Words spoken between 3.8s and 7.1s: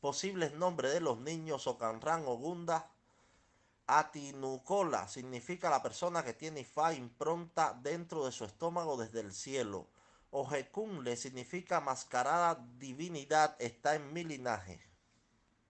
Atinucola significa la persona que tiene Ifá